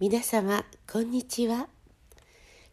[0.00, 1.68] 皆様こんにちは。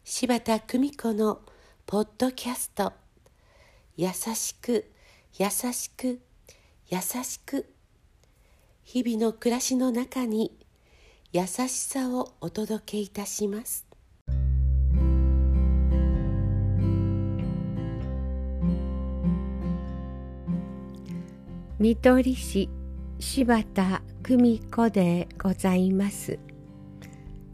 [0.05, 1.41] 柴田久美子の
[1.85, 2.93] ポッドキャスト
[3.97, 4.89] 「優しく
[5.37, 6.21] 優しく
[6.87, 7.65] 優しく」
[8.85, 10.57] 日々の暮らしの中に
[11.33, 13.86] 優しさをお届けいたします。
[21.79, 22.69] 見取り師
[23.19, 26.39] 柴田久美子でございます。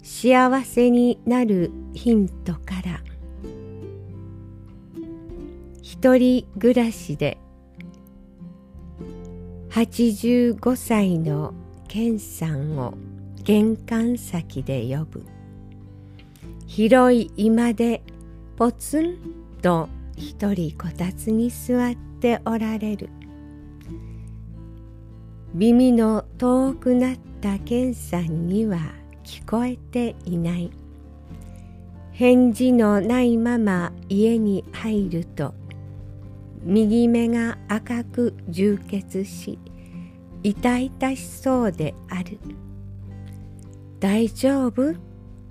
[0.02, 3.02] 幸せになるヒントから。
[5.82, 7.38] 一人暮らしで
[9.72, 11.54] 85歳の
[11.90, 12.94] 健さんを
[13.44, 15.26] 玄関先で呼ぶ。
[16.66, 18.02] 広い居間で
[18.55, 19.18] ポツン
[19.62, 23.10] と一人こたつに座っておられる。
[25.55, 28.79] 耳の遠くなった健さんには
[29.23, 30.71] 聞こえていない。
[32.12, 35.54] 返事のないまま家に入ると
[36.63, 39.60] 右目が赤く充血し
[40.43, 42.40] 痛々しそうである。
[43.99, 44.95] 大丈夫？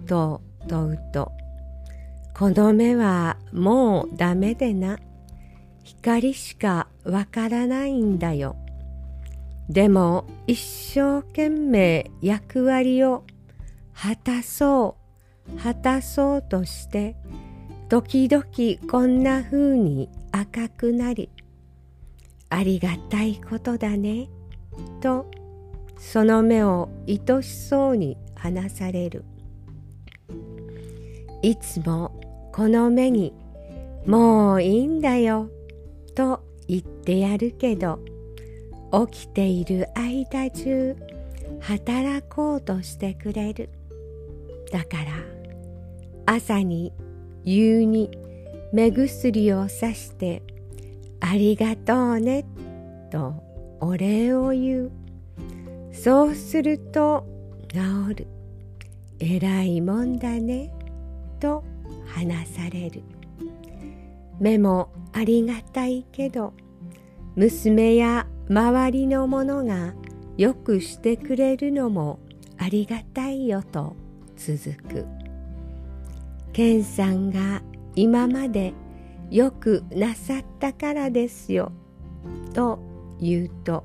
[0.07, 1.31] と問うと
[2.35, 4.99] この目はもうダメでな。
[5.85, 8.57] 光しかわからないんだよ。
[9.69, 13.25] でも一生懸命役割を
[13.95, 15.03] 果たそう。
[15.59, 17.17] 果たそうとして
[17.89, 18.45] 時々
[18.91, 21.31] こんな風に赤くなり
[22.49, 24.29] ありがたいことだね
[25.01, 25.31] と
[25.99, 29.25] その目を愛しそうに離される。
[31.43, 33.35] いつもこの目に
[34.07, 35.49] もういいんだよ
[36.15, 37.99] と言ってやるけど
[38.93, 40.97] 起きている間中
[41.61, 43.71] 働こうとしてくれる。
[44.71, 45.13] だから
[46.27, 46.93] 朝に
[47.45, 48.11] 夕に
[48.73, 50.43] 目薬をさして
[51.21, 52.45] ありがとうね
[53.11, 53.35] と
[53.81, 54.93] お礼を言う。
[55.93, 57.27] そうすると
[57.69, 58.27] 治る。
[59.21, 60.73] えらいもんだね
[61.39, 61.65] と
[62.07, 63.03] 話される。
[64.41, 66.53] 目もありがたいけど
[67.37, 69.95] 娘や周りの者が
[70.37, 72.19] よくしてくれるのも
[72.59, 73.97] ありがたいよと
[74.37, 75.07] 続く。
[76.53, 77.63] 健さんが
[77.95, 78.75] 今まで
[79.31, 81.73] よくなさったからですよ。
[82.53, 82.79] と
[83.21, 83.85] 言うと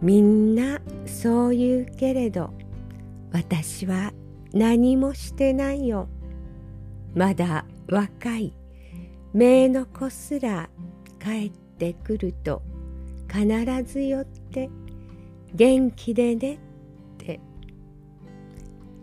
[0.00, 2.52] みんなそう言うけれど
[3.32, 4.12] 私は
[4.52, 6.08] 何もしてないよ。
[7.14, 8.52] まだ若い。
[9.34, 10.68] 姪の子すら
[11.18, 12.62] 帰ってくると
[13.32, 13.46] 必
[13.90, 14.68] ず寄って
[15.54, 16.58] 元気でねっ
[17.16, 17.40] て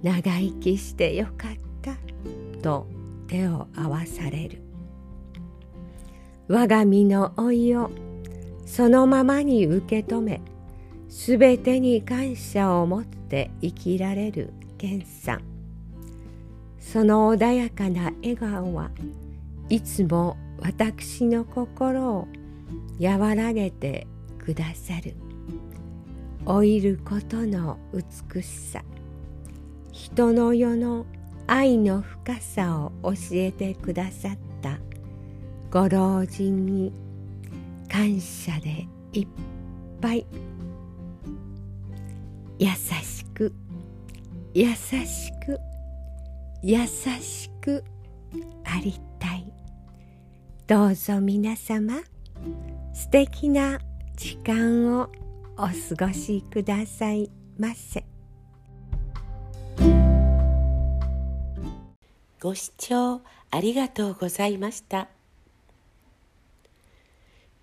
[0.03, 1.51] 長生きしてよかっ
[1.81, 1.95] た
[2.61, 2.87] と
[3.27, 4.61] 手を合わされる。
[6.47, 7.91] 我が身の老いを
[8.65, 10.41] そのままに受け止め
[11.07, 15.41] すべてに感謝を持って生きられる健さん。
[16.79, 18.89] その穏やかな笑顔は
[19.69, 22.27] いつも私の心を
[22.99, 24.07] 和らげて
[24.49, 25.13] くださる。
[26.43, 28.83] 老いることの美しさ。
[29.91, 31.05] 人の世の
[31.45, 34.79] 愛の深さを教えてくださった。
[35.69, 36.91] ご老人に
[37.87, 39.27] 感謝でいっ
[40.01, 40.25] ぱい。
[42.57, 43.53] 優しく。
[44.55, 45.59] 優しく。
[46.63, 47.83] 優しく。
[48.65, 49.53] ありたい。
[50.65, 51.99] どうぞ皆様
[52.93, 53.79] 素敵な
[54.19, 55.09] 時間を
[55.55, 57.31] お過ごしください。
[57.57, 58.03] ませ
[62.41, 65.07] ご視聴ありがとうございました。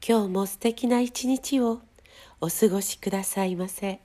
[0.06, 1.82] 今日も素敵な一日を
[2.40, 4.00] お過ごしくださいませ。